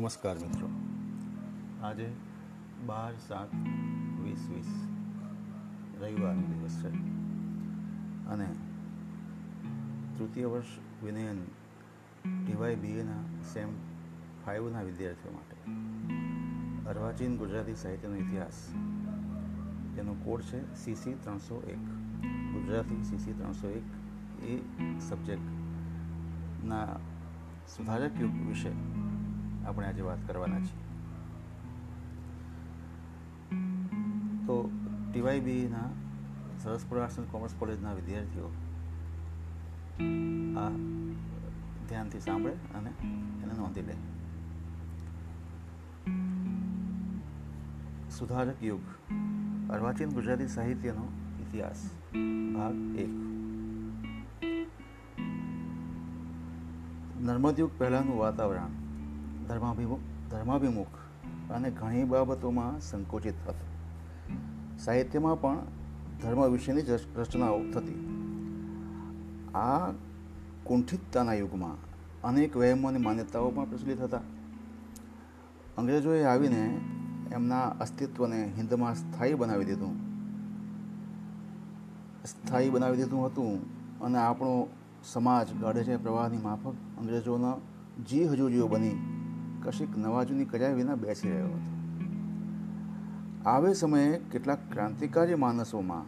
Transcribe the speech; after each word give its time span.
નમસ્કાર 0.00 0.34
મિત્રો. 0.34 0.68
આજે 1.82 2.12
બાર 2.86 3.12
સાત 3.28 3.54
વીસ 4.24 4.50
વીસ 4.50 4.88
રવિવારનો 6.00 6.42
દિવસ 6.42 6.82
છે. 6.82 6.88
અને 8.26 8.46
તૃતીય 10.18 10.46
વર્ષ 10.46 10.64
વિનયન 11.04 11.44
ટીવાય 12.46 12.74
બીએના 12.74 13.42
સેમ 13.52 13.68
ફાઇવના 14.46 14.82
વિદ્યાર્થીઓ 14.82 15.32
માટે. 15.32 15.56
અર્વાચીન 16.88 17.36
ગુજરાતી 17.36 17.74
સાહિત્યનો 17.74 18.16
ઇતિહાસ. 18.16 18.68
તેનો 19.96 20.14
કોડ 20.24 20.42
છે 20.42 20.74
સીસી 20.74 21.14
ત્રણસો 21.14 21.62
એક. 21.62 21.78
ગુજરાતી 22.52 23.04
સીસી 23.04 23.32
ત્રણસો 23.32 23.68
એક 23.68 23.84
એ 24.44 24.62
સબ્જેક્ટના 25.00 26.86
સુધારક 27.76 28.20
યુગ 28.20 28.48
વિશે 28.48 28.99
આપણે 29.66 29.86
આજે 29.86 30.02
વાત 30.02 30.18
કરવાના 30.26 30.60
છીએ. 30.60 30.90
તો 34.46 34.70
ટીવાયબીના 35.12 35.90
સરસ 36.58 36.92
આર્ટ્સ 36.92 37.18
એન્ડ 37.18 37.28
કોમર્સ 37.30 37.54
કોલેજના 37.58 37.92
વિદ્યાર્થીઓ 37.92 38.46
આ 40.58 40.68
ધ્યાનથી 41.88 42.20
સાંભળે 42.20 42.52
અને 42.52 42.90
એને 43.42 43.52
નોંધી 43.56 43.80
લે. 43.80 43.94
સુધારક 48.10 48.62
યુગ. 48.62 48.80
અર્વાચીન 49.70 50.08
ગુજરાતી 50.08 50.48
સાહિત્યનો 50.48 51.08
ઇતિહાસ. 51.40 51.90
ભાગ 52.54 52.96
એક. 52.96 53.10
નર્મદયુગ 57.20 57.70
પહેલાંનું 57.78 58.18
વાતાવરણ. 58.18 58.79
ધર્માભિમુખ 59.50 59.98
ધર્માભિમુખ 60.30 60.86
અને 61.50 61.70
ઘણી 61.70 62.04
બાબતોમાં 62.04 62.80
સંકોચિત 62.80 63.34
હતો. 63.46 63.66
સાહિત્યમાં 64.78 65.40
પણ 65.40 65.58
ધર્મ 66.22 66.52
વિશેની 66.52 66.82
જ 66.82 66.90
રચનાઓ 66.90 67.70
થતી. 67.70 68.06
આ 69.54 69.90
કુંઠિતતાના 70.64 71.32
યુગમાં 71.32 71.76
અનેક 72.22 72.56
વહેમો 72.56 72.88
અને 72.88 72.98
માન્યતાઓ 72.98 73.50
પણ 73.50 73.64
પ્રચલિત 73.64 74.00
હતા. 74.00 74.20
અંગ્રેજોએ 75.78 76.24
આવીને 76.24 76.80
એમના 77.32 77.60
અસ્તિત્વને 77.60 78.52
હિન્દમાં 78.56 78.94
સ્થાયી 78.94 79.34
બનાવી 79.34 79.64
દીધું. 79.64 79.94
સ્થાયી 82.24 82.70
બનાવી 82.70 82.96
દીધું 82.96 83.26
હતું 83.26 83.60
અને 84.00 84.18
આપણો 84.18 84.68
સમાજ 85.04 85.46
છે, 85.82 85.96
પ્રવાહની 85.96 86.36
માફક 86.36 86.72
અંગ્રેજોના 86.98 87.54
જી 88.08 88.24
હજુજીઓ 88.24 88.68
બની 88.68 89.19
કશીક 89.62 89.98
નવાજૂની 89.98 90.44
કર્યા 90.44 90.72
વિના 90.72 90.94
બેસી 90.94 91.30
રહ્યો 91.30 91.46
હતો. 91.46 91.80
આવે 93.46 93.74
સમયે 93.74 94.20
કેટલાક 94.32 94.58
ક્રાંતિકારી 94.72 95.34
માણસોમાં 95.34 96.02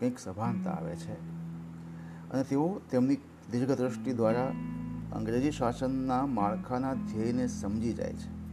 કંઈક 0.00 0.18
સભાનતા 0.18 0.70
આવે 0.70 0.96
છે. 0.96 1.12
અને 2.30 2.42
તેઓ 2.42 2.80
તેમની 2.90 3.16
દીર્ઘદ્રષ્ટિ 3.50 4.12
દ્વારા 4.12 4.52
અંગ્રેજી 5.12 5.50
શાસનના 5.50 6.26
માળખાના 6.26 6.94
ધ્યેયને 6.94 7.46
સમજી 7.46 7.92
જાય 7.92 8.12
છે. 8.12 8.44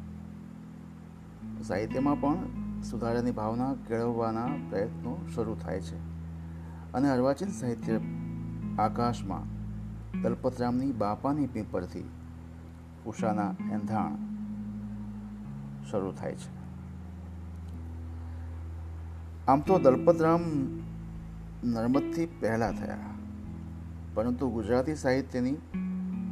સાહિત્યમાં 1.63 2.21
પણ 2.21 2.35
સુધારાની 2.81 3.31
ભાવના 3.31 3.73
કેળવવાના 3.87 4.47
પ્રયત્નો 4.69 5.27
શરૂ 5.35 5.55
થાય 5.55 5.81
છે. 5.81 5.97
અને 6.93 7.09
અર્વાચીન 7.09 7.49
સાહિત્ય 7.49 7.99
આકાશમાં 8.79 9.61
દલપતરામની 10.21 10.91
બાપાની 10.91 11.47
પીપરથી 11.47 12.03
ઉષાના 13.05 13.55
એંધાણ 13.71 14.15
શરૂ 15.91 16.11
થાય 16.11 16.35
છે. 16.35 16.51
આમ 19.47 19.59
તો 19.61 19.79
દલપતરામ 19.79 20.41
નર્મદથી 21.63 22.25
પહેલાં 22.39 22.73
થયા, 22.73 23.13
પરંતુ 24.13 24.49
ગુજરાતી 24.49 24.95
સાહિત્યની 24.95 25.57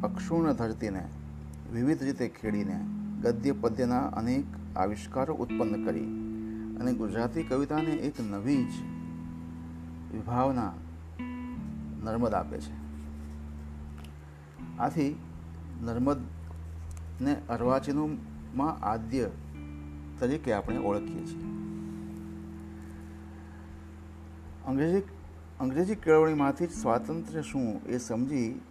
અક્ષુર્ણ 0.03 0.53
ધરતીને 0.53 1.03
વિવિધ 1.73 2.03
રીતે 2.03 2.27
ખેડીને 2.27 2.77
ગદ્ય 3.21 3.51
પદ્યના 3.51 4.05
અનેક 4.15 4.77
આવિષ્કારો 4.77 5.33
ઉત્પન્ન 5.33 5.85
કરી 5.85 6.09
અને 6.79 6.93
ગુજરાતી 6.93 7.43
કવિતાને 7.43 7.93
એક 8.07 8.21
નવી 8.21 8.63
જ 8.63 8.73
વિભાવના 10.13 10.73
નર્મદ 12.03 12.33
આપે 12.33 12.57
છે. 12.59 12.75
આથી 14.79 15.11
નર્મદને 17.21 17.47
અર્વાચીનોમાં 17.49 18.85
આદ્ય 18.85 19.29
તરીકે 20.19 20.53
આપણે 20.53 20.77
ઓળખીએ 20.77 21.25
છીએ. 21.25 21.43
અંગ્રેજી 24.67 24.99
અંગ્રેજી 25.59 25.95
કેળવણીમાંથી 25.95 26.67
જ 26.67 26.71
સ્વાતંત્ર્ય 26.71 27.41
શું 27.41 27.85
એ 27.85 27.97
સમજી 27.97 28.61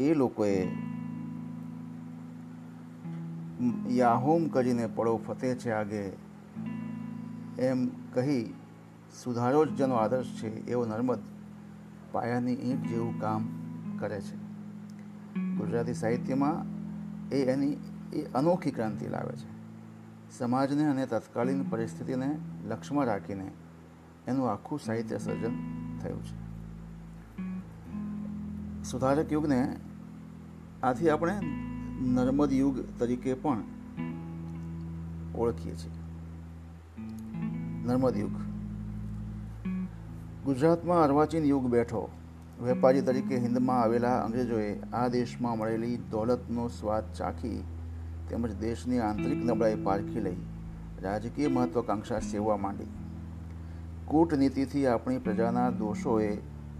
એ 0.00 0.14
લોકોએ 0.14 0.68
યાહોમ 3.88 4.48
કરીને 4.48 4.86
પડો 4.86 5.16
ફતે 5.16 5.54
છે 5.54 5.70
આગે. 5.70 6.12
એમ 7.62 7.86
કહી 7.86 8.54
સુધારો 9.24 9.66
જ 9.66 9.68
જેનો 9.68 9.94
આદર્શ 9.94 10.26
છે 10.26 10.66
એવો 10.66 10.86
નર્મદ 10.86 11.18
પાયાની 12.12 12.52
ઈંટ 12.52 12.86
જેવું 12.86 13.20
કામ 13.20 13.48
કરે 13.98 14.20
છે. 14.20 14.36
ગુજરાતી 15.40 15.94
સાહિત્યમાં 15.94 16.75
એ 17.32 17.44
એની 17.44 17.76
એ 18.12 18.24
અનોખી 18.24 18.70
ક્રાંતિ 18.70 19.08
લાવે 19.08 19.36
છે. 19.36 19.56
સમાજને 20.38 20.84
અને 20.84 21.06
તત્કાલીન 21.06 21.62
પરિસ્થિતિને 21.62 22.38
લક્ષ્યમાં 22.68 23.04
રાખીને 23.04 23.50
એનું 24.26 24.50
આખું 24.50 24.78
સાહિત્ય 24.78 25.18
સર્જન 25.18 25.52
થયું 25.98 26.24
છે. 26.24 26.46
સુધારક 28.82 29.32
યુગને 29.32 29.76
આથી 30.82 31.10
આપણે 31.10 31.40
નર્મદ 32.00 32.52
યુગ 32.52 32.98
તરીકે 32.98 33.34
પણ 33.34 33.62
ઓળખીએ 35.34 35.76
છીએ. 35.76 35.90
નર્મદ 37.86 38.16
યુગ. 38.16 38.32
ગુજરાતમાં 40.44 41.02
અર્વાચીન 41.02 41.44
યુગ 41.44 41.66
બેઠો. 41.66 42.10
વેપારી 42.62 43.00
તરીકે 43.00 43.36
હિન્દમાં 43.36 43.82
આવેલા 43.82 44.20
અંગ્રેજોએ 44.20 44.80
આ 44.92 45.08
દેશમાં 45.08 45.58
મળેલી 45.58 45.96
દોલતનો 45.96 46.68
સ્વાદ 46.68 47.12
ચાખી 47.14 47.64
તેમજ 48.28 48.56
દેશની 48.60 48.98
આંતરિક 48.98 49.44
નબળાઈ 49.44 49.74
પારખી 49.74 50.20
લઈ 50.20 50.36
રાજકીય 51.02 51.48
મહત્વાકાંક્ષા 51.48 52.18
સેવવા 52.18 52.56
માંડી. 52.56 52.84
કૂટનીતિથી 54.04 54.86
આપણી 54.86 55.18
પ્રજાના 55.18 55.70
દોષોએ 55.70 56.36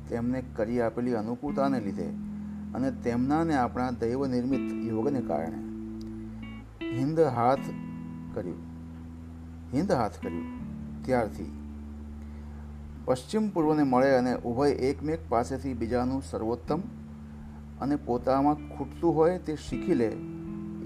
તેમને 0.09 0.43
કરી 0.55 0.81
આપેલી 0.81 1.15
અનુકૂળતાને 1.15 1.81
લીધે 1.81 2.09
અને 2.75 2.91
તેમનાને 2.91 3.57
આપણા 3.57 3.91
દૈવ 3.91 4.27
નિર્મિત 4.27 4.89
યોગને 4.89 5.21
કારણે. 5.21 5.59
હિન્દ 6.93 7.21
હાથ 7.21 7.71
કર્યું. 8.35 8.59
હિન્દ 9.75 9.93
હાથ 9.93 10.23
કર્યું. 10.23 10.45
ત્યારથી 11.05 11.56
પશ્ચિમ 13.07 13.49
પૂર્વને 13.49 13.83
મળે 13.83 14.17
અને 14.17 14.35
ઉભય 14.35 14.71
એકમેક 14.71 15.19
પાસેથી 15.29 15.75
બીજાનું 15.75 16.23
સર્વોત્તમ 16.23 16.81
અને 17.81 17.97
પોતામાં 17.97 18.55
ખૂટતું 18.55 19.15
હોય 19.15 19.39
તે 19.39 19.57
શીખી 19.57 19.95
લે 19.95 20.09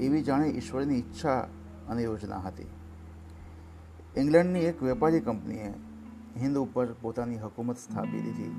એવી 0.04 0.22
જાણે 0.22 0.48
ઈશ્વરની 0.48 0.98
ઈચ્છા 0.98 1.40
અને 1.88 2.02
યોજના 2.02 2.38
હતી. 2.38 2.66
ઇંગ્લેન્ડની 4.16 4.60
એક 4.60 4.82
વેપારી 4.82 5.20
કંપનીએ 5.20 5.74
હિન્દ 6.40 6.56
ઉપર 6.56 6.86
પોતાની 7.00 7.38
હકુમત 7.38 7.76
સ્થાપી 7.76 8.20
દીધી. 8.20 8.52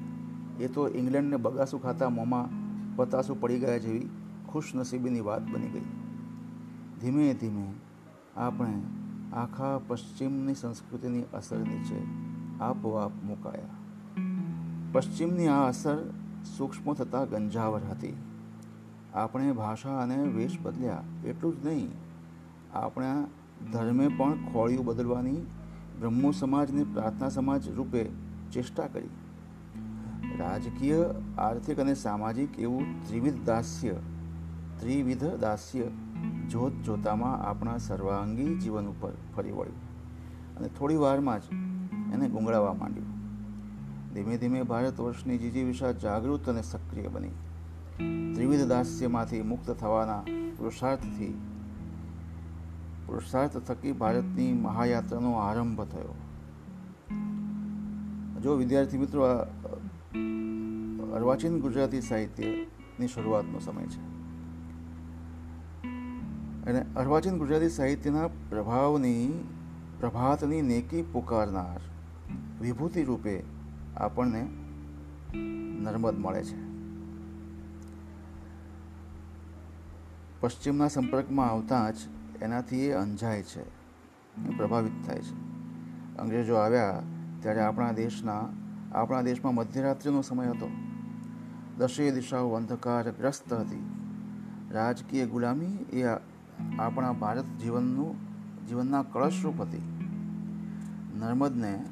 એ 0.64 0.68
તો 0.68 0.88
ઇંગ્લેન્ડને 0.88 1.38
બગાસું 1.38 1.82
ખાતા 1.82 2.10
મોંમાં 2.10 2.50
પતાસું 2.96 3.42
પડી 3.42 3.60
ગયા 3.60 3.78
જેવી 3.78 4.10
ખુશનસીબીની 4.50 5.22
વાત 5.22 5.42
બની 5.42 5.68
ગઈ. 5.68 5.88
ધીમે 7.02 7.34
ધીમે 7.34 7.74
આપણે 8.38 8.74
આખા 9.34 9.80
પશ્ચિમની 9.88 10.56
સંસ્કૃતિની 10.56 11.24
અસર 11.34 11.58
નીચે 11.58 12.31
આપોઆપ 12.62 13.12
મુકાયા. 13.24 13.66
પશ્ચિમની 14.92 15.48
આ 15.48 15.68
અસર 15.68 15.98
સૂક્ષ્મ 16.58 16.94
થતાં 16.94 17.30
ગંજાવર 17.30 17.82
હતી. 17.90 18.16
આપણે 19.14 19.52
ભાષા 19.52 20.00
અને 20.00 20.18
વેશ 20.18 20.58
બદલ્યા 20.62 21.04
એટલું 21.26 21.62
જ 21.62 21.66
નહીં. 21.66 21.90
આપણા 22.74 23.26
ધર્મે 23.74 24.08
પણ 24.08 24.34
ખોળિયું 24.34 24.86
બદલવાની 24.86 25.36
બ્રહ્મો 26.00 26.32
સમાજને 26.32 26.84
પ્રાર્થના 26.84 27.30
સમાજ 27.30 27.70
રૂપે 27.70 28.10
ચેષ્ટા 28.52 28.88
કરી. 28.88 29.10
રાજકીય, 30.38 31.06
આર્થિક 31.38 31.80
અને 31.80 31.94
સામાજિક 31.94 32.60
એવું 32.60 33.08
ત્રિવિધ 33.08 33.46
દાસ્ય 33.46 33.96
ત્રિવિધ 34.80 35.24
દાસ્ય 35.24 35.88
જોત 36.50 36.74
જોતામાં 36.74 37.38
આપણા 37.38 37.78
સર્વાંગી 37.78 38.56
જીવન 38.56 38.86
ઉપર 38.86 39.12
ફરી 39.36 39.52
વળ્યું. 39.52 39.92
અને 40.58 40.68
થોડી 40.68 40.96
વારમાં 40.96 41.40
જ 41.40 41.44
એને 42.12 42.30
ગુંગળાવા 42.30 42.74
માંડ્યું. 42.74 43.22
ધીમે 44.14 44.38
ધીમે 44.38 44.64
ભારત 44.64 45.00
વર્ષની 45.00 45.38
જીજીવિષા 45.38 45.92
જાગૃત 45.92 46.50
અને 46.50 46.62
સક્રિય 46.62 47.08
બની. 47.08 47.30
ત્રિવિધ 48.34 48.68
દાસ્યમાંથી 48.68 49.42
મુક્ત 49.42 49.72
થવાના 49.72 50.22
પુરુષાર્થથી 50.58 51.42
પુરુષાર્થ 53.06 53.58
થકી 53.58 53.92
ભારતની 53.92 54.54
મહાયાત્રાનો 54.54 55.34
આરંભ 55.34 55.82
થયો. 55.82 56.16
જો 58.42 58.56
વિદ્યાર્થી 58.56 58.98
મિત્રો 58.98 59.24
અર્વાચીન 61.14 61.60
ગુજરાતી 61.60 62.02
સાહિત્યની 62.02 63.08
શરૂઆતનો 63.08 63.60
સમય 63.60 63.84
છે. 63.84 64.00
અને 66.66 66.86
અર્વાચીન 66.96 67.38
ગુજરાતી 67.38 67.70
સાહિત્યના 67.70 68.28
પ્રભાવની, 68.28 69.48
પ્રભાતની 70.00 70.62
નેકી 70.62 71.02
પુકારનાર 71.02 71.80
વિભૂતિ 72.62 73.04
રૂપે 73.04 73.44
આપણને 73.98 74.48
નર્મદ 75.84 76.20
મળે 76.20 76.44
છે. 76.44 76.72
પશ્ચિમના 80.40 80.88
સંપર્કમાં 80.88 81.50
આવતા 81.50 81.92
જ 81.92 81.96
એનાથી 82.42 82.80
એ 82.80 82.92
અંજાય 82.92 83.42
છે 83.42 83.64
પ્રભાવિત 84.58 85.08
થાય 85.08 85.20
છે. 85.20 85.34
અંગ્રેજો 86.18 86.56
આવ્યા 86.56 87.02
ત્યારે 87.42 87.62
આપણા 87.62 87.92
દેશના, 87.92 88.50
આપણા 88.92 89.22
દેશમાં 89.22 89.56
મધ્યરાત્રિનો 89.56 90.22
સમય 90.22 90.48
હતો. 90.48 90.72
દશે 91.78 92.12
દિશાઓ 92.12 92.50
અંધકારગ્રસ્ત 92.50 93.54
હતી. 93.54 93.90
રાજકીય 94.72 95.26
ગુલામી 95.26 95.78
એ 95.94 96.04
આપણા 96.80 97.12
ભારત 97.12 97.46
જીવનનું, 97.46 98.16
જીવનના 98.68 99.04
કળશરૂપ 99.04 99.62
હતી. 99.62 99.82
નર્મદને 101.16 101.86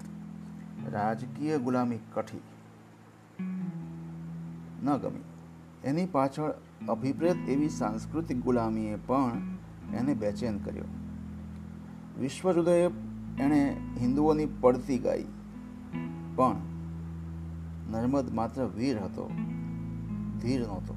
રાજકીય 0.90 1.58
ગુલામી 1.58 2.00
કઠી 2.14 2.42
ન 4.84 4.98
ગમી. 4.98 5.24
એની 5.84 6.06
પાછળ 6.06 6.52
અભિપ્રેત 6.90 7.36
એવી 7.50 7.70
સાંસ્કૃતિક 7.70 8.44
ગુલામીએ 8.44 8.96
પણ 8.96 9.32
એને 9.94 10.14
બેચેન 10.14 10.58
કર્યો. 10.58 10.84
વિશ્વહૃદયે 12.20 12.90
એણે 13.40 13.78
હિન્દુઓની 14.02 14.46
પડતી 14.46 14.98
ગાઈ. 14.98 15.26
પણ 16.36 16.56
નર્મદ 17.92 18.34
માત્ર 18.34 18.66
વીર 18.66 18.98
હતો, 18.98 19.32
ધીર 20.42 20.62
નહોતો. 20.62 20.96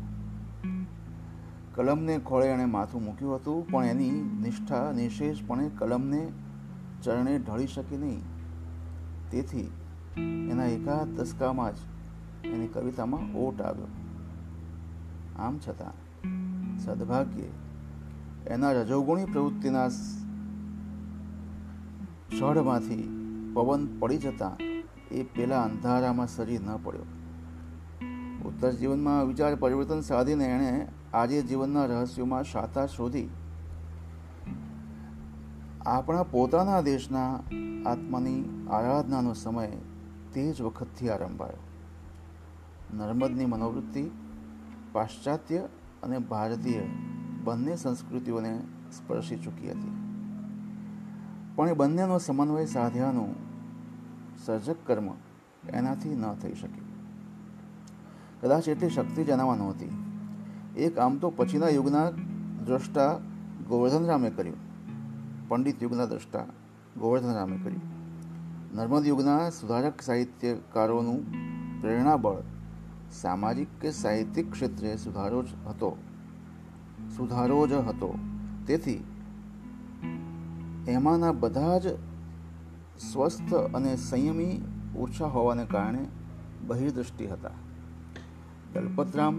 કલમને 1.74 2.18
ખોળે 2.18 2.46
એણે 2.46 2.64
માથું 2.64 3.04
મૂક્યું 3.04 3.36
હતું, 3.36 3.70
પણ 3.70 3.84
એની 3.84 4.10
નિષ્ઠા 4.10 4.92
નિશેષપણે 4.92 5.70
કલમને 5.78 6.32
ચરણે 7.02 7.38
ઢળી 7.38 7.66
શકી 7.66 7.96
નહીં. 7.96 8.20
તેથી 9.30 9.70
એના 10.20 10.64
એકાદ 10.64 11.20
તસ્કામાં 11.20 11.72
જ 11.74 11.78
એની 12.44 12.68
કવિતામાં 12.68 13.36
ઓટ 13.36 13.62
આવ્યો. 13.62 13.86
આમ 15.38 15.58
છતાં, 15.58 15.92
સદભાગ્યે, 16.78 17.48
એના 18.46 18.72
રજોગુણી 18.72 19.24
પ્રવૃત્તિના 19.24 19.88
ષળમાંથી 22.38 23.08
પવન 23.54 23.88
પડી 23.98 24.18
જતાં 24.18 24.62
એ 25.10 25.22
પેલા 25.22 25.62
અંધારામાં 25.62 26.26
સરી 26.26 26.58
ન 26.58 26.76
પડ્યો. 26.82 27.02
ઉત્તર 28.48 28.72
જીવનમાં 28.72 29.26
વિચાર 29.26 29.54
પરિવર્તન 29.54 30.00
સાધીને 30.00 30.44
એણે 30.44 30.88
આજે 31.14 31.42
જીવનના 31.42 31.84
રહસ્યોમાં 31.84 32.44
શાતા 32.44 32.86
શોધી 32.86 33.28
આપણા 35.86 36.22
પોતાના 36.22 36.80
દેશના 36.80 37.40
આત્માની 37.86 38.66
આરાધનાનો 38.70 39.32
સમય 39.32 39.68
તે 40.34 40.52
જ 40.52 40.62
વખતથી 40.62 41.08
આરંભાયો. 41.10 41.62
નર્મદની 42.96 43.46
મનોવૃત્તિ, 43.46 44.10
પાશ્ચાત્ય 44.92 45.58
અને 46.02 46.18
ભારતીય 46.18 46.80
બંને 47.44 47.76
સંસ્કૃતિઓને 47.76 48.60
સ્પર્શી 48.92 49.36
ચૂકી 49.36 49.70
હતી. 49.70 49.92
પણ 51.56 51.68
એ 51.68 51.72
બંનેનો 51.72 52.18
સમન્વય 52.18 52.64
સાધ્યાનું 52.64 53.34
સર્જક 54.44 54.76
કર્મ 54.86 55.08
એનાથી 55.68 56.14
ન 56.14 56.32
થઈ 56.34 56.54
શક્યું. 56.54 56.92
કદાચ 58.40 58.68
એટલી 58.68 58.88
શક્તિ 58.88 59.24
જણાવવા 59.24 59.56
નહોતી. 59.56 59.90
એક 60.76 60.98
આમ 60.98 61.16
તો 61.16 61.30
પછીના 61.30 61.68
યુગના 61.68 62.10
દ્રષ્ટા 62.64 63.20
ગોવર્ધન 63.68 64.06
રામે 64.06 64.30
કર્યું. 64.30 64.56
પંડિત 65.48 65.82
યુગના 65.82 66.06
દ્રષ્ટા 66.06 66.46
ગોવર્ધન 66.98 67.34
રામે 67.34 67.56
કર્યું. 67.56 67.91
નર્મદ 68.74 69.06
યુગના 69.06 69.50
સુધારક 69.50 70.02
સાહિત્યકારોનું 70.02 71.32
પ્રેરણાબળ 71.80 72.34
સામાજિક 73.10 73.68
કે 73.80 73.90
સાહિત્યિક 73.90 74.52
ક્ષેત્રે 74.52 74.96
સુધારો 74.96 75.42
જ 75.42 75.46
હતો. 75.66 75.96
સુધારો 77.16 77.66
જ 77.66 77.72
હતો. 77.72 78.18
તેથી 78.66 79.04
એમાંના 80.88 81.32
બધા 81.32 81.78
જ 81.78 81.86
સ્વસ્થ 83.12 83.54
અને 83.54 83.96
સંયમી 83.96 84.60
ઓછા 84.96 85.26
હોવાને 85.26 85.64
કારણે 85.64 86.06
બહિર્દૃષ્ટિ 86.66 87.26
હતા. 87.26 87.50
દલપતરામ 88.72 89.34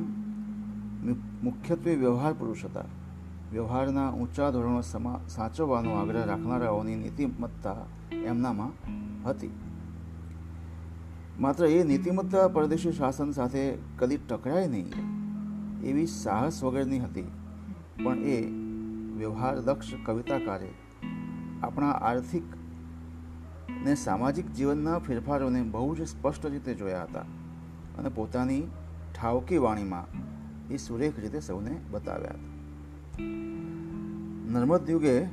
મુખ્યત્વે 1.43 1.95
વ્યવહાર 1.95 2.33
પુરુષ 2.33 2.65
હતા. 2.65 3.02
વ્યવહારના 3.53 4.09
ઊંચા 4.13 4.49
ધોરણો 4.51 4.81
સાચવવાનો 5.29 5.91
આગ્રહ 5.95 6.23
રાખનારાઓની 6.25 6.95
નીતિમત્તા 6.95 7.81
એમનામાં 8.23 8.71
હતી. 9.25 9.51
માત્ર 11.39 11.65
એ 11.65 11.83
નીતિમત્તા 11.83 12.45
પરદેશી 12.47 12.93
શાસન 12.93 13.31
સાથે 13.31 13.63
કદી 13.97 14.19
ટકરાય 14.29 14.67
નહીં, 14.67 14.89
એવી 15.83 16.07
સાહસ 16.15 16.63
વગરની 16.63 16.99
હતી. 16.99 17.29
પણ 18.03 18.23
એ 18.27 18.37
વ્યવહાર 19.17 19.61
દક્ષ 19.61 20.01
કવિતાકારે 20.05 20.71
આપણા 21.63 21.91
આર્થિક 22.03 22.55
ને 23.83 23.95
સામાજિક 23.95 24.49
જીવનના 24.51 24.97
ફેરફારોને 24.99 25.61
બહુ 25.73 25.89
જ 25.95 26.07
સ્પષ્ટ 26.07 26.45
રીતે 26.45 26.73
જોયા 26.73 27.03
હતા 27.03 27.27
અને 27.97 28.09
પોતાની 28.09 28.63
ઠાવકી 29.13 29.57
વાણીમાં 29.57 30.07
એ 30.73 30.77
સુરેખ 30.77 31.19
રીતે 31.19 31.39
સૌને 31.41 31.77
બતાવ્યા 31.91 32.39
હતા. 32.39 32.52
નર્મદ 33.19 34.89
યુગે 34.89 35.25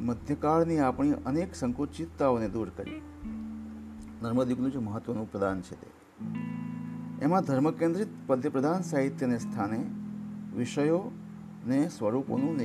મધ્યકાળની 0.00 0.78
આપણી 0.78 1.12
અનેક 1.12 1.54
સંકુચિતતાઓને 1.54 2.48
દૂર 2.48 2.70
કરી. 2.76 3.00
નર્મદ 4.22 4.50
યુગનું 4.50 4.72
જે 4.72 4.78
મહત્વનું 4.78 5.32
પ્રદાન 5.32 5.60
છે 5.60 5.80
તે. 5.80 5.86
એમાં 7.22 7.42
ધર્મ 7.42 7.70
કેન્દ્રિત 7.70 8.08
પદ્યપ્રધાન 8.26 8.82
સાહિત્યને 8.82 9.38
સ્થાને 9.38 9.84
વિષયો 10.56 11.10
ને 11.66 11.88
સ્વરૂપોનું 11.88 12.56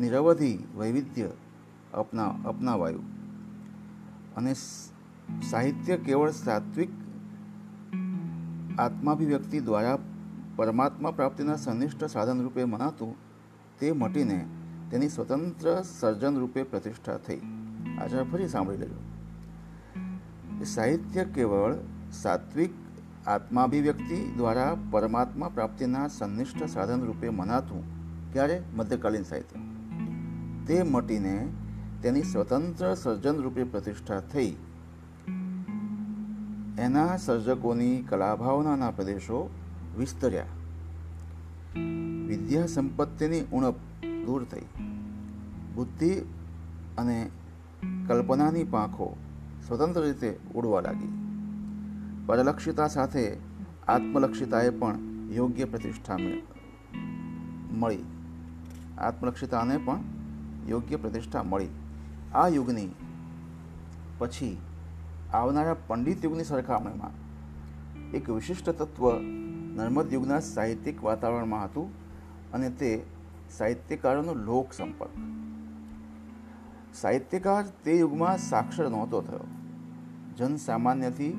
નિરવધિ 0.00 0.58
વૈવિધ્ય 0.78 1.30
અપના, 1.94 2.24
અપનાવાયું. 2.24 3.02
અને 4.34 4.54
સાહિત્ય 5.50 5.96
કેવળ 5.96 6.30
સાત્વિક 6.30 6.88
આત્માભિવ્યક્તિ 8.78 9.60
દ્વારા 9.60 9.98
પરમાત્મા 10.56 11.10
પ્રાપ્તિના 11.10 11.56
સનિષ્ઠ 11.56 12.04
સાધન 12.04 12.42
રૂપે 12.42 12.64
મનાતું 12.64 13.27
તે 13.78 13.92
મટીને 13.92 14.46
તેની 14.90 15.08
સ્વતંત્ર 15.08 15.82
સર્જન 16.00 16.38
રૂપે 16.38 16.62
પ્રતિષ્ઠા 16.62 17.16
થઈ. 17.16 17.40
આજે 18.00 18.22
ફરી 18.22 18.48
સાંભળી 18.48 18.76
લેજો. 18.76 19.02
સાહિત્ય 20.64 21.24
કેવળ 21.24 21.74
સાત્વિક 22.12 22.70
આત્માભિવ્યક્તિ 23.26 24.32
દ્વારા 24.36 24.76
પરમાત્મા 24.90 25.48
પ્રાપ્તિના 25.48 26.08
સંનિષ્ઠ 26.08 26.64
સાધન 26.64 27.00
રૂપે 27.04 27.28
મનાતું 27.28 27.98
ક્યારે? 28.32 28.62
મધ્યકાલીન 28.76 29.22
સાહિત્ય. 29.22 29.60
તે 30.66 30.82
મટીને 30.82 31.48
તેની 32.02 32.22
સ્વતંત્ર 32.22 32.94
સર્જન 32.94 33.36
રૂપે 33.36 33.64
પ્રતિષ્ઠા 33.64 34.20
થઈ. 34.20 34.56
એના 36.78 37.16
સર્જકોની 37.16 38.02
કલાભાવનાના 38.02 38.90
પ્રદેશો 38.90 39.50
વિસ્તર્યા. 39.98 40.44
વિદ્યા 42.28 42.66
સંપત્તિની 42.66 43.40
ઉણપ 43.40 43.74
દૂર 44.26 44.44
થઈ. 44.44 44.60
બુદ્ધિ 45.74 46.14
અને 46.98 47.30
કલ્પનાની 48.08 48.64
પાંખો 48.64 49.16
સ્વતંત્ર 49.68 50.02
રીતે 50.02 50.38
ઉડવા 50.54 50.80
લાગી. 50.80 51.08
પરલક્ષિતા 52.26 52.88
સાથે 52.88 53.36
આત્મલક્ષિતાએ 53.88 54.70
પણ 54.70 54.98
યોગ્ય 55.30 55.64
પ્રતિષ્ઠા 55.64 56.16
મળી. 57.72 58.04
આત્મલક્ષિતાને 58.98 59.78
પણ 59.78 59.98
યોગ્ય 60.68 60.96
પ્રતિષ્ઠા 60.96 61.42
મળી. 61.42 61.68
આ 62.34 62.48
યુગની 62.48 62.88
પછી 64.18 64.58
આવનારા 65.32 65.76
પંડિત 65.86 66.24
યુગની 66.24 66.44
સરખામણીમાં 66.44 67.10
એક 68.10 68.30
વિશિષ્ટ 68.30 68.70
તત્વ 68.70 69.18
નર્મદ 69.76 70.12
યુગના 70.12 70.40
સાહિત્યિક 70.40 71.04
વાતાવરણમાં 71.04 71.64
હતું 71.64 72.07
અને 72.54 72.70
તે 72.70 73.02
સાહિત્યકારોનો 73.50 74.34
લોક 74.34 74.72
સંપર્ક 74.72 75.10
સાહિત્યકાર 76.94 77.64
તે 77.84 77.98
યુગમાં 77.98 78.38
સાક્ષર 78.38 78.88
નહોતો 78.88 79.22
થયો. 79.22 79.40
જનસામાન્યથી, 80.36 81.32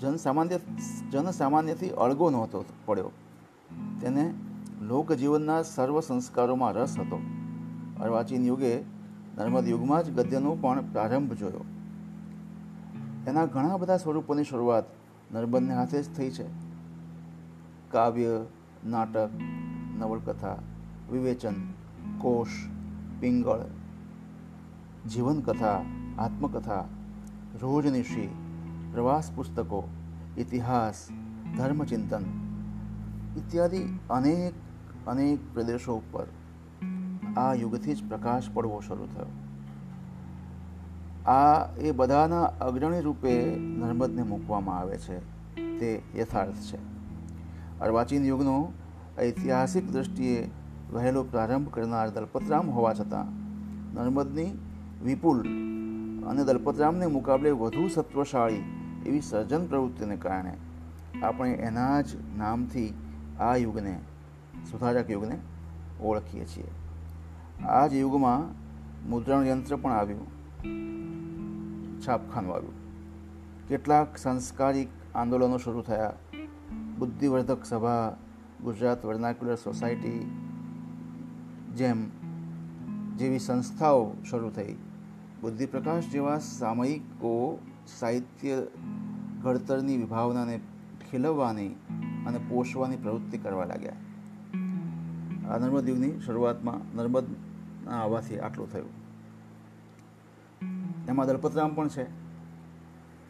જનસામાન્ય, 0.00 0.60
જનસામાન્યથી 1.10 1.90
અળગો 1.90 2.30
નહોતો 2.30 2.64
પડ્યો. 2.84 3.10
તેને 4.00 4.34
લોકજીવનના 4.82 5.62
સર્વ 5.62 6.00
સંસ્કારોમાં 6.00 6.72
રસ 6.72 6.98
હતો. 6.98 7.20
અર્વાચીન 8.00 8.44
યુગે 8.44 8.78
નર્મદ 9.38 9.68
યુગમાં 9.68 10.04
જ 10.04 10.10
ગદ્યનો 10.10 10.58
પણ 10.60 10.80
પ્રારંભ 10.92 11.32
જોયો. 11.32 11.64
એના 13.26 13.46
ઘણા 13.46 13.76
બધા 13.76 13.96
સ્વરૂપોની 13.96 14.44
શરૂઆત 14.44 14.84
નર્મદને 15.32 15.74
હાથે 15.74 16.02
જ 16.02 16.16
થઈ 16.16 16.30
છે. 16.30 16.44
કાવ્ય 17.90 18.44
નાટક, 18.84 19.30
નવલકથા, 19.98 20.56
વિવેચન, 21.12 21.54
કોશ, 22.18 22.48
પિંગળ, 23.20 23.60
જીવનકથા, 25.08 25.80
આત્મકથા, 26.18 26.84
રોજનિશી, 27.62 28.34
પ્રવાસ 28.92 29.30
પુસ્તકો, 29.34 29.88
ઇતિહાસ, 30.38 31.08
ધર્મચિંતન 31.58 32.24
ઇત્યાદિ 33.36 33.84
અનેક 34.10 34.52
અનેક 35.08 35.54
પ્રદેશો 35.54 35.96
ઉપર 35.96 36.26
આ 37.36 37.54
યુગથી 37.54 37.94
જ 37.94 38.08
પ્રકાશ 38.08 38.42
પડવો 38.54 38.80
શરૂ 38.80 39.06
થયો. 39.06 39.26
આ 41.30 41.66
એ 41.78 41.90
બધાના 41.90 42.44
અગ્રણી 42.44 43.00
રૂપે 43.00 43.56
નર્મદને 43.56 44.22
મૂકવામાં 44.22 44.78
આવે 44.78 44.98
છે. 44.98 45.18
તે 45.80 46.02
યથાર્થ 46.16 46.54
છે. 46.54 46.95
અર્વાચીન 47.80 48.24
યુગનો 48.24 48.56
ઐતિહાસિક 49.18 49.88
દ્રષ્ટિએ 49.92 50.36
વહેલો 50.90 51.22
પ્રારંભ 51.24 51.70
કરનાર 51.70 52.08
દલપતરામ 52.10 52.68
હોવા 52.68 52.94
છતાં 52.94 53.32
નર્મદની 53.94 54.50
વિપુલ 55.02 55.40
અને 56.26 56.44
દલપતરામને 56.44 57.08
મુકાબલે 57.08 57.52
વધુ 57.54 57.84
સત્વશાળી 57.88 58.64
એવી 59.06 59.22
સર્જન 59.22 59.66
પ્રવૃત્તિને 59.66 60.16
કારણે 60.16 60.54
આપણે 61.22 61.52
એના 61.64 61.98
જ 62.02 62.22
નામથી 62.38 62.88
આ 63.40 63.54
યુગને 63.56 63.94
સુધારક 64.70 65.10
યુગને 65.10 65.38
ઓળખીએ 66.02 66.46
છીએ 66.46 66.70
આ 67.68 67.84
જ 67.88 68.00
યુગમાં 68.00 68.48
મુદ્રણ 69.08 69.46
યંત્ર 69.46 69.76
પણ 69.76 69.92
આવ્યું 69.92 70.32
છાપખાનું 72.00 72.52
આવ્યું 72.52 72.76
કેટલાક 73.68 74.18
સંસ્કારિક 74.18 74.98
આંદોલનો 75.14 75.58
શરૂ 75.58 75.82
થયા 75.82 76.14
બુદ્ધિવર્ધક 76.98 77.64
સભા, 77.64 78.16
ગુજરાત 78.62 79.04
વર્નાક્યુલર 79.04 79.54
સોસાયટી 79.54 80.30
જેમ 81.74 82.10
જેવી 83.16 83.38
સંસ્થાઓ 83.38 84.12
શરૂ 84.30 84.50
થઈ. 84.50 84.76
બુદ્ધિપ્રકાશ 85.40 86.04
જેવા 86.04 86.38
સામયિકો 86.38 87.58
સાહિત્ય 87.98 88.66
ઘડતરની 89.42 89.96
વિભાવનાને 89.96 90.60
ખીલવવાની 91.10 91.68
અને 92.26 92.38
પોષવાની 92.48 92.96
પ્રવૃત્તિ 92.96 93.38
કરવા 93.38 93.64
લાગ્યા. 93.64 93.92
આ 95.50 95.58
નર્મદ 95.58 95.88
યુગની 95.88 96.20
શરૂઆતમાં 96.20 96.96
નર્મદના 96.96 97.90
આવવાથી 97.90 98.38
આટલું 98.38 98.72
થયું. 98.72 99.06
એમાં 101.08 101.26
દલપતરામ 101.26 101.74
પણ 101.74 101.88
છે. 101.88 102.25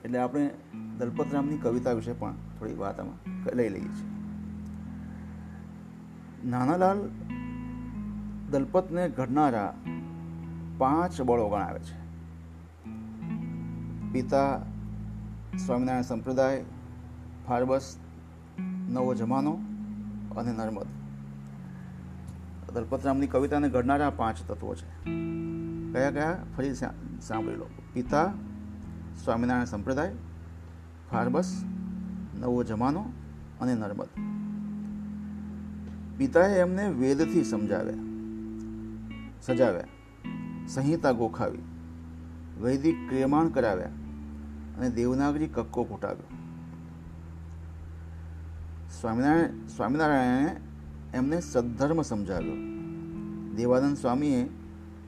એટલે 0.06 0.18
આપણે 0.18 0.50
દલપતરામની 0.98 1.56
કવિતા 1.56 1.92
વિશે 1.92 2.12
પણ 2.12 2.32
થોડી 2.32 2.74
વાત 2.74 3.00
આમાં 3.00 3.30
લઈ 3.56 3.68
લઈએ 3.68 3.84
છીએ. 3.84 4.08
નાનાલાલ 6.48 7.08
દલપતને 8.50 9.08
ઘડનારા 9.08 9.74
પાંચ 10.78 11.22
બળો 11.22 11.48
ગણાવે 11.48 11.78
છે. 11.78 11.96
પિતા 14.12 14.62
સ્વામિનારાયણ 15.66 16.02
સંપ્રદાય, 16.02 16.64
ફારબસ 17.48 17.96
નવો 18.88 19.14
જમાનો 19.14 19.58
અને 20.36 20.52
નર્મદ. 20.52 20.86
દલપતરામની 22.74 23.26
કવિતાને 23.26 23.68
ઘડનારા 23.68 24.10
પાંચ 24.10 24.36
તત્વો 24.48 24.74
છે. 24.74 25.04
કયા 25.92 26.10
કયા? 26.10 26.36
ફરી 26.56 26.74
સાંભળી 27.20 27.56
લો. 27.56 27.66
પિતા 27.92 28.32
સ્વામિનારાયણ 29.24 29.64
સંપ્રદાય, 29.64 30.14
ફાર્બસ, 31.10 31.64
નવો 32.40 32.64
જમાનો 32.64 33.04
અને 33.60 33.74
નર્મદ. 33.74 34.08
પિતાએ 36.18 36.60
એમને 36.60 36.88
વેદથી 36.88 37.44
સમજાવ્યા. 37.44 37.94
સજાવ્યા. 39.42 39.84
સંહિતા 40.68 41.12
ગોખાવી. 41.12 41.58
વૈદિક 42.62 43.08
ક્રિયમાણ 43.08 43.48
કરાવ્યા 43.48 43.86
અને 44.78 44.90
દેવનાગરી 44.90 45.46
કક્કો 45.46 45.84
ફૂટાવ્યો 45.84 46.36
સ્વામિનારાયણ, 49.00 49.66
સ્વામિનારાયણે 49.66 50.56
એમને 51.14 51.40
સદ્ધર્મ 51.40 52.02
સમજાવ્યો. 52.02 52.52
દેવાનંદ 53.56 53.96
સ્વામીએ 53.96 54.50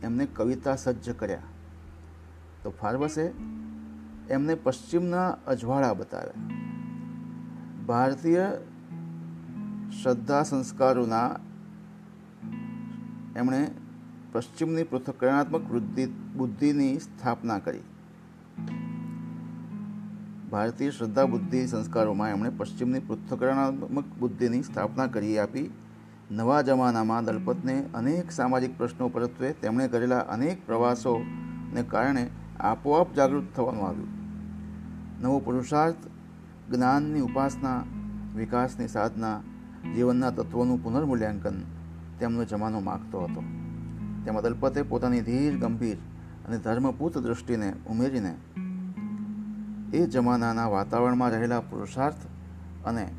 એમને 0.02 0.26
કવિતા 0.26 0.76
સજ્જ 0.76 1.10
કર્યા. 1.10 1.38
તો 2.62 2.70
ફાર્બસે 2.70 3.32
એમને 4.30 4.54
પશ્ચિમના 4.54 5.37
અજવાળા 5.47 5.94
બતાવ્યા 5.94 6.49
ભારતીય 7.87 8.47
શ્રદ્ધા 10.02 10.42
સંસ્કારોના 10.42 11.40
એમણે 13.37 13.70
પશ્ચિમની 14.32 14.82
પૃથક્કરણાત્મક 14.82 15.70
વૃદ્ધિ, 15.70 16.06
બુદ્ધિની 16.37 16.99
સ્થાપના 16.99 17.58
કરી. 17.58 17.80
ભારતીય 20.50 20.90
શ્રદ્ધા, 20.90 21.25
બુદ્ધિ 21.25 21.66
સંસ્કારોમાં 21.66 22.30
એમણે 22.30 22.50
પશ્ચિમની 22.50 22.99
પૃથ્થકરણાત્મક 22.99 24.04
બુદ્ધિની 24.18 24.62
સ્થાપના 24.62 25.06
કરી 25.06 25.38
આપી. 25.38 25.70
નવા 26.30 26.61
જમાનામાં 26.62 27.25
દલપતને 27.25 27.85
અનેક 27.94 28.32
સામાજિક 28.32 28.78
પ્રશ્નો 28.78 29.08
પરત્વે 29.08 29.52
તેમણે 29.52 29.88
કરેલા 29.88 30.18
અનેક 30.18 30.66
પ્રવાસોને 30.66 31.82
કારણે 31.82 32.30
આપોઆપ 32.61 33.14
જાગૃત 33.14 33.44
થવાનું 33.56 33.88
આવ્યું. 33.88 34.17
નવો 35.20 35.38
પુરુષાર્થ 35.38 35.96
જ્ઞાનની 36.75 37.20
ઉપાસના, 37.20 37.84
વિકાસની 38.37 38.88
સાધના, 38.88 39.40
જીવનના 39.94 40.30
તત્વોનું 40.30 40.84
પુનર્મૂલ્યાંકન 40.84 41.62
તેમનો 42.18 42.44
જમાનો 42.44 42.80
માગતો 42.80 43.20
હતો. 43.20 43.42
તેમાં 44.25 44.42
દલપતે 44.42 44.82
પોતાની 44.82 45.20
ધીર, 45.20 45.58
ગંભીર 45.58 45.96
અને 46.48 46.58
ધર્મપૂત 46.58 47.18
દૃષ્ટિને 47.18 47.72
ઉમેરીને 47.87 48.34
એ 49.94 50.06
જમાનાના 50.06 50.66
વાતાવરણમાં 50.66 51.30
રહેલા 51.30 51.60
પુરુષાર્થ 51.60 52.16
અને 52.87 53.10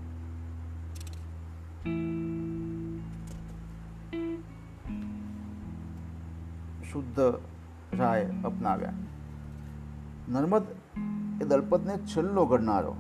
શુદ્ધ 6.92 7.20
રાય 8.00 8.26
અપનાવ્યા. 8.44 8.94
નર્મદ 10.30 10.64
એ 11.42 11.46
દલપતને 11.46 11.98
છેલ્લો 11.98 12.46
ઘડનારો 12.46 12.96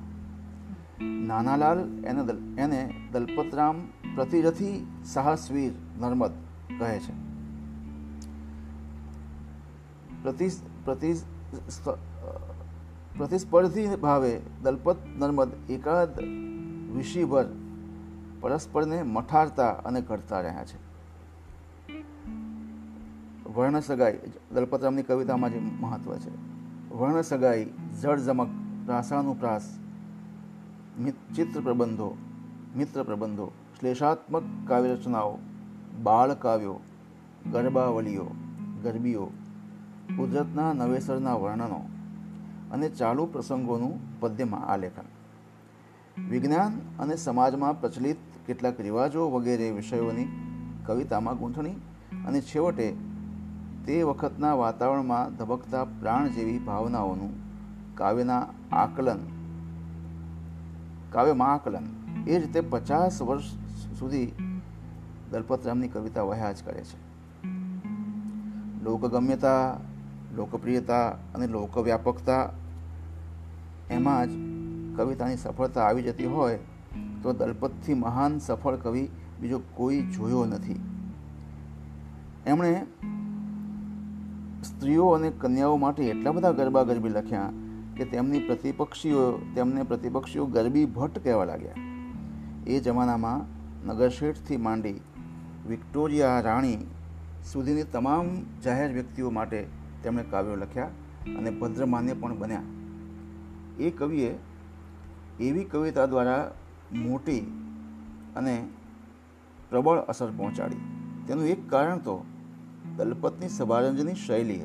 નાનાલાલ 1.01 1.79
એને 1.79 2.21
એને 2.61 2.93
દલપતરામ 3.11 3.81
પ્રતિરથી 4.15 4.87
સાહસવીર 5.05 5.71
નર્મદ 5.99 6.31
કહે 6.79 6.99
છે. 6.99 7.13
પ્રતિ 10.23 10.49
પ્રતિ 10.85 11.13
પ્રતિસ્પર્ધી 13.17 13.87
ભાવે 13.95 14.41
દલપત 14.63 14.97
નર્મદ 15.17 15.49
એકાદ 15.69 16.19
વિષીભર 16.95 17.45
પરસ્પરને 18.41 19.03
મઠારતા 19.03 19.69
અને 19.69 20.01
ઘડતા 20.01 20.41
રહ્યા 20.41 20.65
છે. 20.65 20.77
વર્ણ 23.49 23.79
સગાઈ 23.79 24.19
દલપતરામની 24.51 25.03
કવિતામાં 25.03 25.51
જે 25.51 25.59
મહત્વ 25.59 26.15
છે. 26.15 26.58
વર્ણ 26.99 27.21
સગાઈ 27.21 27.65
જળજમક 28.01 28.49
રાસાનુપ્રાસ 28.87 29.65
ચિત્ર 31.35 31.61
પ્રબંધો 31.61 32.17
મિત્ર 32.77 33.03
પ્રબંધો 33.03 33.51
શ્લેષાત્મક 33.79 34.43
કાવ્ય 34.67 34.93
રચનાઓ 34.93 35.37
બાળ 36.03 36.33
કાવ્યો 36.33 36.79
ગરબાવલીઓ, 37.51 38.27
ગરબીઓ, 38.83 39.25
કુદરતના 40.17 40.73
નવેસરના 40.73 41.33
વર્ણનો 41.33 41.79
અને 42.71 42.89
ચાલુ 42.89 43.25
પ્રસંગોનું 43.25 44.19
પદ્યમાં 44.19 44.67
આલેખન. 44.67 45.07
વિજ્ઞાન 46.29 46.73
અને 46.99 47.15
સમાજમાં 47.15 47.81
પ્રચલિત 47.81 48.17
કેટલાક 48.47 48.81
રિવાજો 48.81 49.29
વગેરે 49.29 49.71
વિષયોની 49.71 50.27
કવિતામાં 50.85 51.37
ગૂંથણી 51.37 51.77
અને 52.27 52.41
છેવટે 52.41 52.93
તે 53.89 54.03
વખતના 54.03 54.53
વાતાવરણમાં 54.53 55.35
ધબકતા 55.35 55.83
પ્રાણ 55.83 56.27
જેવી 56.27 56.59
ભાવનાઓનું 56.59 57.29
કાવ્યના 57.95 58.47
આકલન, 58.71 59.19
કાવ્યમાં 61.09 61.53
આકલન, 61.53 61.83
એ 62.27 62.39
રીતે 62.39 62.61
પચાસ 62.61 63.21
વર્ષ 63.21 63.43
સુધી 63.99 64.31
દલપતરામની 65.31 65.87
કવિતા 65.87 66.21
વહ્યા 66.21 66.51
જ 66.51 66.63
કરે 66.63 66.83
છે. 66.83 66.97
લોકગમ્યતા, 68.83 69.77
લોકપ્રિયતા 70.35 71.09
અને 71.09 71.47
લોકવ્યાપકતા 71.47 72.49
એમાં 73.89 74.27
જ 74.27 74.31
કવિતાની 74.97 75.37
સફળતા 75.37 75.81
આવી 75.81 76.01
જતી 76.01 76.25
હોય 76.25 76.59
તો 77.23 77.33
દલપતથી 77.33 77.93
મહાન 77.93 78.39
સફળ 78.39 78.75
કવિ 78.75 79.09
બીજો 79.41 79.61
કોઈ 79.73 80.01
જોયો 80.01 80.45
નથી. 80.45 80.79
એમણે 82.45 82.85
સ્ત્રીઓ 84.63 85.07
અને 85.07 85.29
કન્યાઓ 85.29 85.77
માટે 85.77 86.03
એટલા 86.03 86.31
બધા 86.31 86.51
ગરબા 86.51 86.83
ગરબી 86.83 87.09
લખ્યા 87.09 87.51
કે 87.97 88.05
તેમની 88.05 88.39
પ્રતિપક્ષીઓ, 88.39 89.39
તેમને 89.55 89.83
પ્રતિપક્ષીઓ 89.83 90.45
ગરબી 90.45 90.85
ભટ્ટ 90.85 91.23
કહેવા 91.23 91.45
લાગ્યા. 91.45 91.71
એ 92.67 92.79
જમાનામાં 92.79 93.59
નગરશેઠથી 93.87 94.57
માંડી 94.57 95.01
વિક્ટોરિયા 95.67 96.39
રાણી 96.39 96.77
સુધીની 97.51 97.83
તમામ 97.83 98.25
જાહેર 98.63 98.91
વ્યક્તિઓ 98.91 99.29
માટે 99.29 99.67
તેમણે 100.03 100.23
કાવ્યો 100.23 100.55
લખ્યા 100.55 100.85
અને 101.37 101.49
ભદ્રમાન્ય 101.49 102.13
પણ 102.13 102.37
બન્યા. 102.37 102.61
એ 103.79 103.91
કવિએ 103.91 104.35
એવી 105.39 105.63
કવિતા 105.63 106.05
દ્વારા 106.05 106.51
મોટી 106.93 107.39
અને 108.35 108.67
પ્રબળ 109.69 109.97
અસર 109.97 110.31
પહોંચાડી. 110.37 110.75
તેનું 111.27 111.45
એક 111.45 111.69
કારણ 111.69 111.97
તો 111.97 112.25
દલપતની 112.99 113.49
સભારંજની 113.49 114.13
શૈલી 114.13 114.61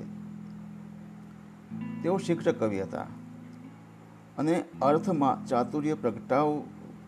તેઓ 2.02 2.16
શિક્ષક 2.18 2.56
કવિ 2.60 2.80
હતા 2.80 3.06
અને 4.38 4.64
અર્થમાં 4.82 5.46
ચાતુર્ય 5.46 5.94
પ્રગટાવ, 5.94 6.62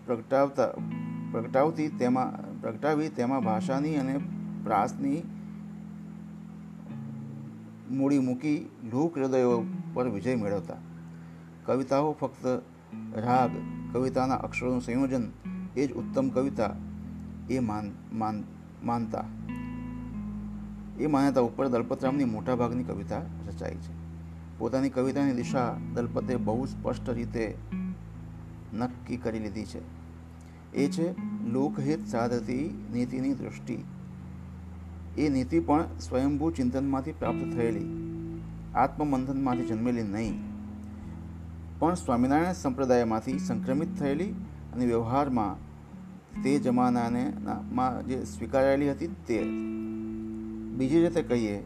પ્રગટાવતા, 0.06 0.68
પ્રગટાવતી 1.32 1.88
તેમાં, 1.88 2.60
પ્રગટાવી 2.60 3.08
તેમાં 3.08 3.44
ભાષાની 3.44 3.96
અને 3.96 4.20
પ્રાસની 4.64 5.22
મૂડી 7.90 8.18
મૂકી 8.18 8.56
લોક 8.92 9.18
હૃદયો 9.18 9.64
પર 9.94 10.08
વિજય 10.08 10.36
મેળવતા. 10.36 10.76
કવિતાઓ 11.64 12.12
ફક્ત 12.12 12.46
રાગ, 13.16 13.50
કવિતાના 13.92 14.34
અક્ષરોનું 14.34 14.80
સંયોજન, 14.80 15.26
એ 15.76 15.86
જ 15.86 15.92
ઉત્તમ 15.92 16.28
કવિતા 16.28 16.70
એ 17.50 17.58
માન 17.58 17.92
માન, 18.12 18.44
માનતા. 18.82 19.24
એ 21.00 21.06
માન્યતા 21.06 21.40
ઉપર 21.40 21.68
દલપતરામની 21.68 22.24
મોટાભાગની 22.24 22.84
કવિતા 22.84 23.18
રચાઈ 23.48 23.74
છે. 23.74 23.94
પોતાની 24.58 24.88
કવિતાની 24.88 25.32
દિશા 25.32 25.76
દલપતે 25.94 26.36
બહુ 26.36 26.64
સ્પષ્ટ 26.64 27.10
રીતે 27.10 27.54
નક્કી 28.74 29.16
કરી 29.16 29.38
લીધી 29.38 29.64
છે. 29.64 29.82
એ 30.74 30.88
છે, 30.88 31.08
લોકહિત 31.48 32.06
સાધતી 32.06 32.62
નીતિની 32.92 33.34
દૃષ્ટિ 33.34 33.78
એ 35.18 35.28
નીતિ 35.28 35.60
પણ 35.60 35.84
સ્વયંભૂ 36.00 36.50
ચિંતનમાંથી 36.50 37.12
પ્રાપ્ત 37.12 37.44
થયેલી, 37.52 37.86
આત્મમંથનમાંથી 38.74 39.66
જન્મેલી 39.66 40.02
નહીં, 40.02 40.34
પણ 41.78 41.94
સ્વામિનારાયણ 41.94 42.52
સંપ્રદાયમાંથી 42.52 43.38
સંક્રમિત 43.38 43.98
થયેલી 43.98 44.30
અને 44.74 44.86
વ્યવહારમાં 44.86 46.42
તે 46.42 46.58
જમાનાને 46.58 47.32
જે 48.08 48.24
સ્વીકારાયેલી 48.24 48.90
હતી 48.90 49.06
તે 49.26 49.38
બીજી 50.76 51.00
રીતે 51.00 51.22
કહીએ 51.22 51.56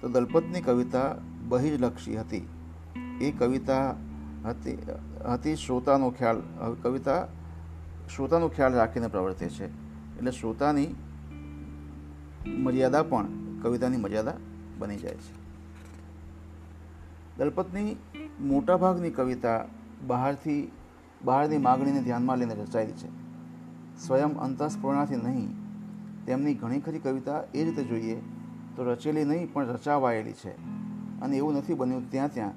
તો 0.00 0.08
દલપતની 0.08 0.60
કવિતા 0.60 1.14
બહિર્લક્ષી 1.48 2.16
હતી. 2.16 2.48
એ 3.20 3.30
કવિતા 3.30 3.94
હતી 4.44 4.78
હતી 5.32 5.56
શ્રોતાનો 5.56 6.10
ખ્યાલ 6.10 6.42
કવિતા 6.82 7.26
શ્રોતાનો 8.16 8.48
ખ્યાલ 8.48 8.72
રાખીને 8.72 9.08
પ્રવર્તે 9.08 9.48
છે. 9.48 9.66
એટલે 10.18 10.30
શ્રોતાની 10.30 10.88
મર્યાદા 12.46 13.02
પણ 13.02 13.26
કવિતાની 13.62 13.96
મર્યાદા 13.96 14.34
બની 14.78 14.96
જાય 14.96 15.14
છે. 15.14 15.32
દલપતની 17.38 17.96
મોટાભાગની 18.40 19.10
કવિતા 19.10 19.64
બહારથી, 20.06 20.72
બહારની 21.24 21.58
માગણીને 21.58 22.02
ધ્યાનમાં 22.02 22.38
લઈને 22.38 22.54
રચાયેલી 22.54 22.92
છે. 22.92 23.10
સ્વયં 24.06 24.38
અંતસ્ફૂર્ણાથી 24.38 25.16
નહીં, 25.16 25.48
તેમની 26.26 26.54
ઘણી 26.54 26.80
ખરી 26.80 26.98
કવિતા 26.98 27.42
એ 27.54 27.64
રીતે 27.64 27.84
જોઈએ 27.84 28.22
તો 28.76 28.84
રચેલી 28.84 29.24
નહીં, 29.24 29.52
પણ 29.52 29.66
રચાવાયેલી 29.66 30.32
છે. 30.32 30.50
અને 31.20 31.36
એવું 31.36 31.54
નથી 31.54 31.74
બન્યું 31.74 32.10
ત્યાં 32.10 32.34
ત્યાં 32.34 32.50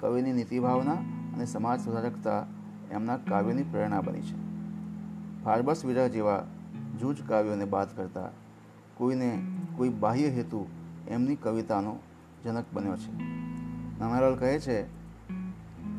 કવિની 0.00 0.32
નીતિભાવના 0.32 0.92
અને 1.34 1.46
સમાજ 1.46 1.80
સુધારકતા 1.80 2.46
એમના 2.90 3.16
કાવ્યની 3.16 3.62
પ્રેરણા 3.62 4.00
બની 4.00 4.20
છે. 4.20 4.44
ફારબસ 5.44 5.84
વિરહ 5.84 6.06
જેવા 6.06 6.44
જૂજ 7.00 7.16
કાવ્યોને 7.28 7.64
બાદ 7.64 7.96
કરતાં 7.96 8.30
કોઈને 8.94 9.42
કોઈ 9.76 9.88
બાહ્ય 9.88 10.28
હેતુ 10.28 10.66
એમની 11.08 11.36
કવિતાનો 11.36 11.98
જનક 12.44 12.64
બન્યો 12.72 12.96
છે. 12.96 13.12
નાનાલાલ 13.98 14.34
કહે 14.34 14.58
છે 14.58 14.82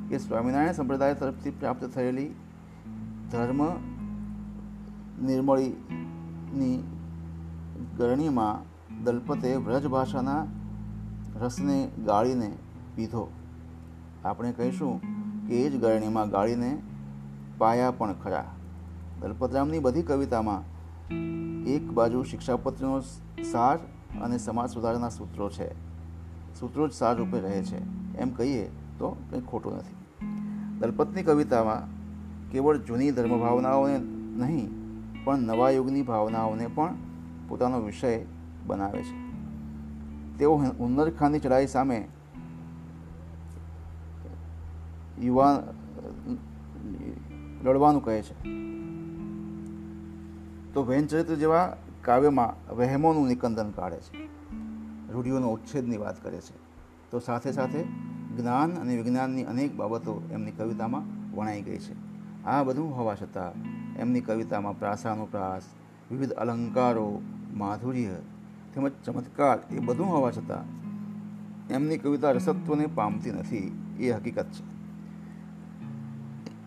કે 0.09 0.17
સ્વામિનારાયણ 0.17 0.71
સંપ્રદાય 0.71 1.13
તરફથી 1.13 1.49
પ્રાપ્ત 1.49 1.85
થયેલી 1.85 2.29
ધર્મ 3.31 3.65
નિર્મળીની 5.25 6.83
ગરણીમાં 7.97 8.74
દલપતે 9.03 9.55
વ્રજ 9.55 9.87
ભાષાના 9.87 10.45
રસને 11.41 11.91
ગાળીને 12.05 12.51
પીધો. 12.95 13.31
આપણે 14.25 14.51
કહીશું 14.51 15.01
કે 15.47 15.63
એ 15.63 15.69
જ 15.69 15.81
ગરણીમાં 15.81 16.29
ગાળીને 16.29 16.81
પાયા 17.57 17.91
પણ 17.91 18.13
ખરા. 18.13 18.45
દલપતરામની 19.21 19.79
બધી 19.79 20.01
કવિતામાં 20.01 20.61
એક 21.65 21.91
બાજુ 21.91 22.23
શિક્ષાપત્રનો 22.23 22.99
સાર 23.51 23.77
અને 24.21 24.37
સમાજ 24.37 24.69
સુધારના 24.69 25.09
સૂત્રો 25.09 25.49
છે. 25.49 25.69
સૂત્રો 26.59 26.87
જ 26.87 26.91
સાર 26.91 27.15
રૂપે 27.15 27.39
રહે 27.39 27.61
છે. 27.61 27.77
એમ 28.17 28.29
કહીએ 28.29 28.67
તો 28.99 29.09
કંઈ 29.31 29.41
ખોટું 29.41 29.75
નથી. 29.75 29.95
દલપતની 30.79 31.23
કવિતામાં 31.23 31.81
કેવળ 32.51 32.77
જૂની 32.77 33.11
ધર્મ 33.11 33.39
ભાવનાઓને 33.39 33.97
નહીં, 34.37 34.69
પણ 35.23 35.39
નવા 35.39 35.69
યુગની 35.69 36.01
ભાવનાઓને 36.01 36.67
પણ 36.67 36.95
પોતાનો 37.47 37.79
વિષય 37.79 38.25
બનાવે 38.67 39.01
છે. 39.03 39.15
તેઓ 40.37 40.55
હુન્નર 40.55 41.09
ખાનની 41.09 41.39
ચડાઈ 41.39 41.67
સામે 41.67 42.07
યુવાન, 45.21 45.57
લડવાનું 47.63 48.05
કહે 48.05 48.21
છે. 48.21 48.33
તો 50.73 50.83
વેનચરિત્ર 50.83 51.35
જેવા 51.35 51.77
કાવ્યમાં 52.01 52.75
વહેમોનું 52.75 53.27
નિકંદન 53.27 53.71
કાઢે 53.71 53.97
છે. 53.97 54.25
રૂઢિઓનો 55.13 55.47
ઉચ્છેદની 55.47 55.97
વાત 55.97 56.23
કરે 56.23 56.37
છે. 56.37 56.55
તો 57.11 57.19
સાથે 57.19 57.51
સાથે 57.51 57.83
જ્ઞાન 58.37 58.71
અને 58.71 59.01
વિજ્ઞાનની 59.01 59.43
અનેક 59.43 59.75
બાબતો 59.75 60.21
એમની 60.31 60.51
કવિતામાં 60.51 61.35
વણાઈ 61.35 61.61
ગઈ 61.61 61.77
છે. 61.77 61.95
આ 62.45 62.63
બધું 62.63 62.97
હોવા 62.97 63.15
છતાં 63.15 63.51
એમની 63.95 64.21
કવિતામાં 64.21 64.79
પ્રાસાનુપ્રાસ 64.79 65.63
વિવિધ 66.11 66.31
અલંકારો, 66.31 67.21
માધુર્ય 67.53 68.09
તેમજ 68.75 68.91
ચમત્કાર 69.05 69.73
એ 69.73 69.79
બધું 69.79 70.07
હોવા 70.07 70.31
છતાં 70.31 70.85
એમની 71.67 71.97
કવિતા 71.97 72.31
રસત્વને 72.31 72.87
પામતી 72.87 73.31
નથી, 73.31 73.71
એ 73.99 74.11
હકીકત 74.11 74.45
છે. 74.45 74.75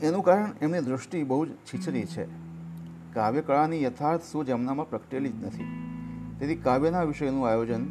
એનું 0.06 0.24
કારણ 0.24 0.50
એમની 0.62 0.80
દૃષ્ટિ 0.80 1.24
બહુ 1.24 1.46
જ 1.46 1.48
છીછરી 1.48 2.04
છે. 2.04 2.26
કાવ્યકળાની 3.14 3.82
યથાર્થ 3.82 4.22
સૂઝ 4.22 4.48
એમનામાં 4.48 4.90
પ્રગટેલી 4.90 5.28
જ 5.28 5.46
નથી. 5.46 5.64
તેથી 6.38 6.54
કાવ્યના 6.54 7.02
વિષયનું 7.02 7.48
આયોજન, 7.48 7.84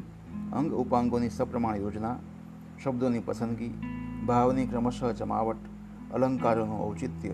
અંગ 0.53 0.73
ઉપાંગોની 0.73 1.29
સપ્રમાણ 1.29 1.75
યોજના, 1.75 2.15
શબ્દોની 2.83 3.19
પસંદગી, 3.19 3.73
ભાવની 4.25 4.67
ક્રમશઃ 4.67 5.11
જમાવટ, 5.11 5.55
અલંકારોનું 6.13 6.87
ઔચિત્ય 6.87 7.29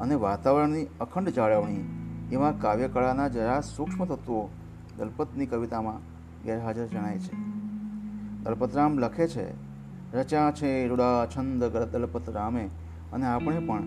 અને 0.00 0.14
વાતાવરણની 0.14 0.86
અખંડ 1.00 1.28
જાળવણી 1.28 1.84
એવા 2.32 2.52
કાવ્યકળાના 2.52 3.28
જરા 3.28 3.60
સૂક્ષ્મ 3.60 4.04
તત્વો 4.04 4.50
દલપતની 4.98 5.46
કવિતામાં 5.46 5.98
ગેરહાજર 6.44 6.86
જણાય 6.86 7.18
છે. 7.18 7.32
દલપતરામ 8.44 8.98
લખે 8.98 9.28
છે 9.28 9.50
રચ્યા 10.12 10.52
છે 10.56 10.86
રૂડા 10.86 11.26
છંદ 11.36 11.64
દલપત 11.64 12.30
રામે. 12.30 12.70
અને 13.12 13.26
આપણે 13.26 13.58
પણ 13.58 13.82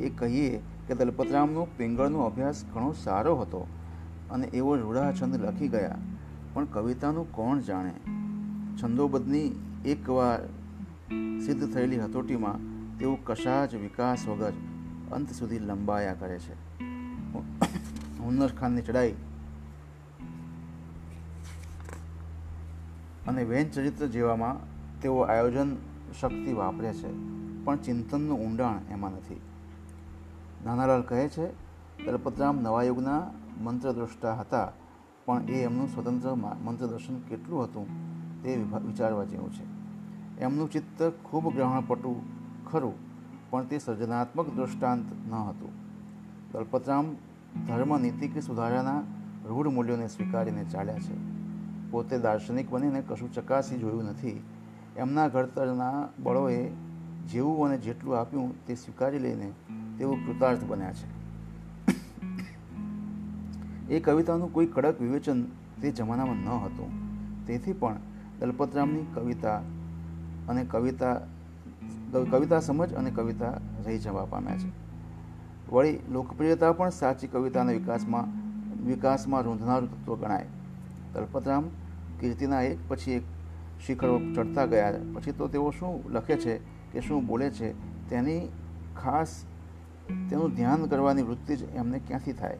એ 0.00 0.08
કહીએ 0.08 0.60
કે 0.88 0.94
દલપતરામનો 0.94 1.66
પિંગળનો 1.76 2.18
અભ્યાસ 2.20 2.64
ઘણો 2.74 2.92
સારો 2.92 3.36
હતો 3.36 3.66
અને 4.30 4.46
એવો 4.46 4.76
રૂડા 4.76 5.12
છંદ 5.12 5.44
લખી 5.44 5.68
ગયા. 5.68 5.94
પણ 6.52 6.64
કવિતાનું 6.64 7.32
કોણ 7.32 7.60
જાણે? 7.60 7.94
છંદોબદ્ધની 8.82 9.52
એકવાર 9.84 10.46
સિદ્ધ 11.40 11.74
થયેલી 11.74 11.98
હતોટીમાં 11.98 12.58
તેઓ 12.98 13.18
કશા 13.24 13.66
જ 13.66 13.74
વિકાસ 13.74 14.28
વગર 14.28 14.52
અંત 15.12 15.30
સુધી 15.30 15.58
લંબાયા 15.58 16.14
કરે 16.14 16.38
છે. 16.38 16.52
હુન્નર 18.18 18.48
ખાનની 18.48 18.82
ચડાઈ 18.82 19.14
અને 23.28 23.42
વેન 23.44 23.66
ચરિત્ર 23.70 24.06
જેવામાં 24.06 24.56
તેઓ 25.00 25.18
આયોજન 25.22 25.70
શક્તિ 26.20 26.52
વાપરે 26.52 26.90
છે, 26.92 27.10
પણ 27.64 27.78
ચિંતનનું 27.78 28.38
ઊંડાણ 28.38 28.78
એમાં 28.90 29.12
નથી. 29.12 29.40
નાનાલાલ 30.64 31.02
કહે 31.02 31.28
છે 31.28 31.46
દલપતરામ 32.04 32.56
નવા 32.62 32.82
યુગના 32.82 33.22
મંત્રદ્રષ્ટા 33.64 34.34
હતા, 34.34 34.68
પણ 35.26 35.48
એ 35.48 35.62
એમનું 35.62 35.88
સ્વતંત્ર 35.88 36.34
મંત્રદર્શન 36.66 37.16
કેટલું 37.28 37.64
હતું 37.64 37.86
તે 38.42 38.50
વિચારવા 38.86 39.24
જેવું 39.24 39.52
છે. 39.52 39.64
એમનું 40.40 40.68
ચિત્ત 40.70 40.98
ખૂબ 41.24 41.44
ગ્રહણપટુ, 41.54 42.12
ખરું, 42.70 42.96
પણ 43.50 43.66
તે 43.66 43.76
સર્જનાત્મક 43.78 44.48
દૃષ્ટાંત 44.56 45.06
ન 45.30 45.32
હતું. 45.48 45.72
દલપતરામ 46.52 47.06
ધર્મ 47.66 47.92
નીતિ 48.02 48.26
કે 48.28 48.40
સુધારાના 48.40 49.00
રૂઢ 49.48 49.70
મૂલ્યોને 49.76 50.06
સ્વીકારીને 50.08 50.64
ચાલ્યા 50.64 51.04
છે. 51.06 51.33
પોતે 51.94 52.18
દાર્શનિક 52.18 52.70
બનીને 52.70 53.02
કશું 53.08 53.32
ચકાસી 53.32 53.76
જોયું 53.78 54.04
નથી. 54.04 54.42
એમના 54.96 55.28
ઘડતરના 55.28 56.08
બળોએ 56.18 56.70
જેવું 57.32 57.66
અને 57.66 57.76
જેટલું 57.78 58.20
આપ્યું 58.20 58.66
તે 58.66 58.74
સ્વીકારી 58.74 59.18
લઈને 59.18 59.52
તેઓ 59.98 60.14
કૃતાર્થ 60.14 60.64
બન્યા 60.64 60.92
છે. 60.92 61.08
એ 63.90 64.00
કવિતાનું 64.00 64.52
કોઈ 64.52 64.66
કડક 64.66 65.00
વિવેચન 65.00 65.44
તે 65.82 65.90
જમાનામાં 65.90 66.36
ન 66.36 66.48
હતું. 66.48 66.90
તેથી 67.46 67.72
પણ 67.72 67.96
દલપતરામની 68.40 69.06
કવિતા 69.14 69.56
અને 70.48 70.64
કવિતા 70.64 71.20
કવિતા 72.30 72.60
સમજ 72.60 72.92
અને 72.92 73.10
કવિતા 73.10 73.52
રહી 73.86 73.98
જવા 73.98 74.24
પામ્યા 74.24 74.56
છે. 74.56 74.70
વળી 75.72 75.98
લોકપ્રિયતા 76.12 76.72
પણ 76.72 76.90
સાચી 76.90 77.26
કવિતાના 77.26 77.72
વિકાસમાં 77.72 78.26
વિકાસમાં 78.86 79.42
રૂંધનારું 79.42 79.88
તત્વ 79.90 80.14
ગણાય. 80.16 80.46
દલપતરામ 81.14 81.64
કીર્તિના 82.24 82.62
એક 82.62 82.78
પછી 82.88 83.12
એક 83.12 83.22
શિખરો 83.86 84.20
ચડતા 84.34 84.66
ગયા. 84.66 84.94
પછી 85.14 85.32
તો 85.32 85.48
તેઓ 85.48 85.70
શું 85.70 86.10
લખે 86.10 86.36
છે 86.36 86.58
કે 86.92 87.00
શું 87.00 87.26
બોલે 87.26 87.50
છે 87.50 87.72
તેની 88.10 88.48
ખાસ 89.02 89.44
તેનું 90.30 90.54
ધ્યાન 90.54 90.86
કરવાની 90.86 91.22
વૃત્તિ 91.22 91.56
જ 91.56 91.62
એમને 91.62 91.98
ક્યાંથી 91.98 92.32
થાય? 92.32 92.58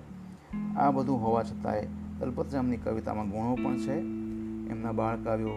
આ 0.76 0.90
બધું 0.90 1.20
હોવા 1.20 1.42
છતાંય 1.42 1.86
દલપતરામની 2.20 2.76
કવિતામાં 2.76 3.30
ગુણો 3.30 3.54
પણ 3.54 3.78
છે. 3.78 3.96
એમના 4.64 4.92
બાળકાવ્યો 4.92 5.52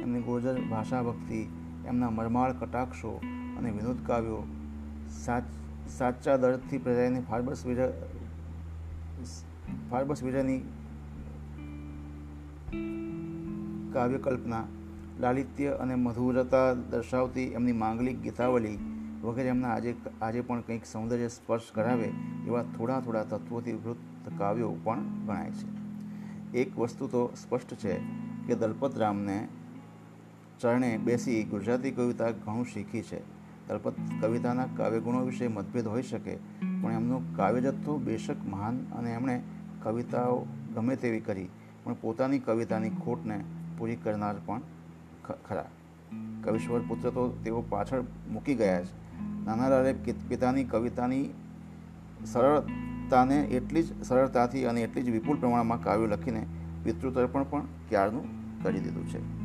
એમની 0.00 0.22
ગુર્જર 0.22 0.60
ભાષા 0.70 1.02
ભક્તિ 1.02 1.48
એમના 1.86 2.10
મરમાળ 2.10 2.52
કટાક્ષો 2.52 3.20
અને 3.58 3.70
વિનોદ 3.70 3.96
કાવ્યો 4.06 4.44
સાચ 5.24 5.42
સાચા 5.88 6.36
દર્દથી 6.36 6.78
પ્રજાની 6.78 7.20
ફાર્બસ 7.20 7.66
વિજય 7.66 7.92
ફાર્બસ 9.90 10.22
વિજયની 10.22 10.62
કાવ્ય 13.92 14.18
કલ્પના 14.18 14.64
લાલિત્ય 15.20 15.68
અને 15.68 15.94
મધુરતા 15.94 16.74
દર્શાવતી 16.74 17.44
એમની 17.44 17.72
માંગલિક 17.72 18.20
ગીતાવલી 18.20 18.78
વગેરે 19.22 19.48
એમના 19.48 19.68
આજે 19.68 19.94
આજે 20.22 20.40
પણ 20.40 20.60
કંઈક 20.60 20.86
સૌંદર્ય 20.86 21.28
સ્પર્શ 21.28 21.72
કરાવે 21.74 22.08
એવા 22.46 22.62
થોડા 22.62 23.00
થોડા 23.00 23.24
તત્વોથી 23.24 23.72
વૃત્ત 23.72 24.38
કાવ્યો 24.38 24.76
પણ 24.84 25.02
ગણાય 25.26 25.50
છે. 25.50 25.68
એક 26.58 26.78
વસ્તુ 26.78 27.06
તો 27.06 27.32
સ્પષ્ટ 27.42 27.74
છે 27.74 28.00
કે 28.46 28.54
દલપતરામને 28.54 29.48
ચરણે 30.60 30.98
બેસી 30.98 31.44
ગુજરાતી 31.44 31.90
કવિતા 31.90 32.30
ઘણું 32.30 32.64
શીખી 32.64 33.02
છે. 33.02 33.20
દલપત 33.68 33.94
કવિતાના 34.20 34.66
કાવ્યગુણો 34.76 35.24
વિશે 35.24 35.48
મતભેદ 35.48 35.86
હોઈ 35.86 36.02
શકે, 36.02 36.36
પણ 36.82 36.92
એમનો 36.92 37.22
કાવ્ય 37.36 37.60
જથ્થો 37.60 37.98
બેશક 37.98 38.36
મહાન 38.46 38.76
અને 38.98 39.12
એમણે 39.12 39.42
કવિતાઓ 39.82 40.46
ગમે 40.74 40.96
તેવી 40.96 41.20
કરી, 41.20 41.48
પણ 41.84 41.94
પોતાની 41.94 42.38
કવિતાની 42.38 42.90
ખોટને 42.90 43.44
પૂરી 43.80 43.98
કરનાર 44.04 44.36
પણ 44.46 44.60
ખરા. 45.48 45.68
કવિશ્વર 46.44 46.80
પુત્ર 46.88 47.10
તો 47.10 47.26
તેઓ 47.44 47.60
પાછળ 47.68 48.06
મૂકી 48.32 48.54
ગયા 48.54 48.80
છે 48.80 48.94
નાનાલાલે 49.46 49.92
પિતાની 50.28 50.64
કવિતાની 50.64 51.26
સરળતાને 52.26 53.38
એટલી 53.58 53.82
જ 53.82 54.02
સરળતાથી 54.04 54.64
અને 54.64 54.82
એટલી 54.82 55.02
જ 55.02 55.10
વિપુલ 55.10 55.36
પ્રમાણમાં 55.36 55.82
કાવ્યો 55.82 56.06
લખીને 56.06 56.42
પિતૃતર્પણ 56.84 57.46
પણ 57.50 57.70
ક્યારનું 57.88 58.26
કરી 58.62 58.80
દીધું 58.80 59.06
છે. 59.08 59.39